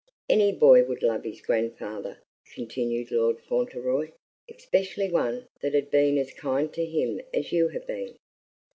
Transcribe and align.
"Any 0.27 0.51
boy 0.51 0.83
would 0.85 1.03
love 1.03 1.23
his 1.25 1.41
grandfather," 1.41 2.23
continued 2.55 3.11
Lord 3.11 3.39
Fauntleroy, 3.43 4.09
"especially 4.49 5.11
one 5.11 5.47
that 5.61 5.75
had 5.75 5.91
been 5.91 6.17
as 6.17 6.33
kind 6.33 6.73
to 6.73 6.83
him 6.83 7.21
as 7.35 7.51
you 7.51 7.67
have 7.67 7.85
been." 7.85 8.17